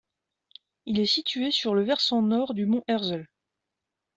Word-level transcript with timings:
Il 0.87 0.99
est 0.99 1.05
situé 1.05 1.51
sur 1.51 1.75
le 1.75 1.83
versant 1.83 2.23
nord 2.23 2.55
du 2.55 2.65
mont 2.65 2.83
Herzl. 2.87 3.27